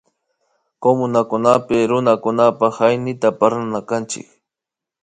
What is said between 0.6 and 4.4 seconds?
Kumunakunapik Runakunapak Hañiyta parlana kanchik